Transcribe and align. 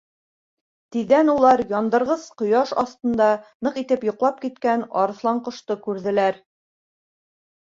Тиҙҙән 0.93 1.27
улар 1.33 1.61
яндырғыс 1.73 2.23
ҡояш 2.43 2.71
аҫтында 2.85 3.27
ныҡ 3.69 3.77
итеп 3.83 4.07
йоҡлап 4.09 4.41
киткән 4.47 4.87
Арыҫланҡошто 5.03 5.79
күрҙеләр. 5.87 6.43